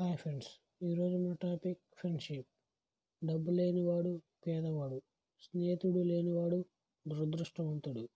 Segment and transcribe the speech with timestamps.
[0.00, 0.48] Hi friends.
[0.82, 2.46] ఈరోజు మన topic friendship.
[3.24, 5.02] డబ్బు లేనివాడు పేదవాడు
[5.42, 6.64] స్నేహితుడు లేనివాడు
[7.08, 8.08] దురదృష్టవంతుడు.